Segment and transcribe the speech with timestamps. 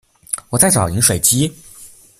[0.49, 1.53] 我在找饮水机